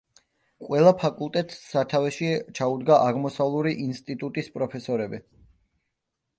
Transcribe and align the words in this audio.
ყველა 0.69 0.93
ფაკულტეტს 1.01 1.59
სათავეში 1.73 2.31
ჩაუდგა 2.61 2.97
აღმოსავლური 3.11 3.77
ინსტიტუტის 3.87 4.53
პროფესორები. 4.59 5.25